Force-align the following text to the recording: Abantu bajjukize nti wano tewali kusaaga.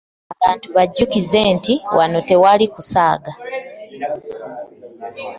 Abantu 0.33 0.67
bajjukize 0.75 1.39
nti 1.55 1.73
wano 1.97 2.19
tewali 2.29 2.65
kusaaga. 2.73 3.33